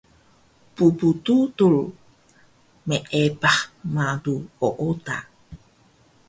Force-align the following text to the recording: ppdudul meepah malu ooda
ppdudul 0.75 1.77
meepah 2.87 3.59
malu 3.93 4.35
ooda 4.67 5.17